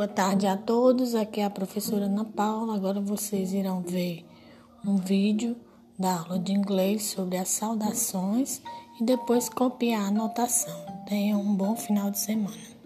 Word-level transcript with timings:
Boa 0.00 0.08
tarde 0.08 0.46
a 0.46 0.56
todos. 0.56 1.14
Aqui 1.14 1.40
é 1.40 1.44
a 1.44 1.50
professora 1.50 2.06
Ana 2.06 2.24
Paula. 2.24 2.74
Agora 2.74 3.02
vocês 3.02 3.52
irão 3.52 3.82
ver 3.82 4.24
um 4.82 4.96
vídeo 4.96 5.54
da 5.98 6.20
aula 6.20 6.38
de 6.38 6.54
inglês 6.54 7.04
sobre 7.04 7.36
as 7.36 7.50
saudações 7.50 8.62
e 8.98 9.04
depois 9.04 9.50
copiar 9.50 10.04
a 10.04 10.06
anotação. 10.06 10.74
Tenham 11.06 11.42
um 11.42 11.54
bom 11.54 11.76
final 11.76 12.10
de 12.10 12.18
semana. 12.18 12.79